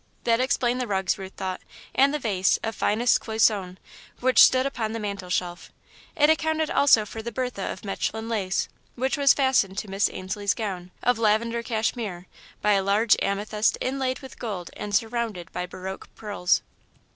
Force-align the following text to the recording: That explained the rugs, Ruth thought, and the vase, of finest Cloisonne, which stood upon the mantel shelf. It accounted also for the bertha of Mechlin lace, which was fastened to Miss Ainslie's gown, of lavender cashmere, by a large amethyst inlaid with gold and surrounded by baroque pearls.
That 0.23 0.39
explained 0.39 0.81
the 0.81 0.87
rugs, 0.87 1.19
Ruth 1.19 1.35
thought, 1.35 1.61
and 1.93 2.11
the 2.11 2.17
vase, 2.17 2.57
of 2.63 2.73
finest 2.75 3.21
Cloisonne, 3.21 3.77
which 4.19 4.41
stood 4.41 4.65
upon 4.65 4.93
the 4.93 4.99
mantel 4.99 5.29
shelf. 5.29 5.71
It 6.15 6.27
accounted 6.27 6.71
also 6.71 7.05
for 7.05 7.21
the 7.21 7.31
bertha 7.31 7.71
of 7.71 7.83
Mechlin 7.83 8.27
lace, 8.27 8.67
which 8.95 9.15
was 9.15 9.35
fastened 9.35 9.77
to 9.77 9.87
Miss 9.87 10.09
Ainslie's 10.11 10.55
gown, 10.55 10.89
of 11.03 11.19
lavender 11.19 11.61
cashmere, 11.61 12.25
by 12.63 12.71
a 12.71 12.83
large 12.83 13.15
amethyst 13.21 13.77
inlaid 13.79 14.21
with 14.21 14.39
gold 14.39 14.71
and 14.75 14.95
surrounded 14.95 15.51
by 15.51 15.67
baroque 15.67 16.09
pearls. 16.15 16.63